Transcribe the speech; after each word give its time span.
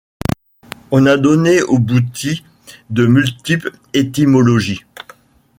On 0.89 1.05
a 1.05 1.15
donné 1.15 1.61
au 1.61 1.77
boutis 1.77 2.43
de 2.89 3.05
multiples 3.05 3.71
étymologies. 3.93 4.81